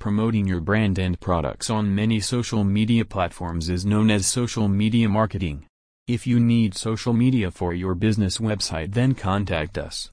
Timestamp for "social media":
2.20-3.04, 4.26-5.10, 6.74-7.50